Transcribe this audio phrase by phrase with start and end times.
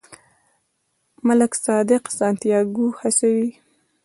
[1.27, 3.49] ملک صادق سانتیاګو هڅوي.